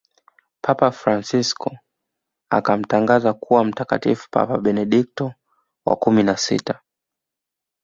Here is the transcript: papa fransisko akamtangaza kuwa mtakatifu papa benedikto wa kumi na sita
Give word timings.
papa 0.61 0.87
fransisko 0.91 1.77
akamtangaza 2.49 3.33
kuwa 3.33 3.63
mtakatifu 3.65 4.27
papa 4.31 4.57
benedikto 4.57 5.33
wa 5.85 5.95
kumi 5.95 6.23
na 6.23 6.37
sita 6.37 6.81